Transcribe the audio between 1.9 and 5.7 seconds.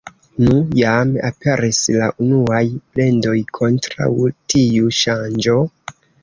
la unuaj plendoj kontraŭ tiu ŝanĝo...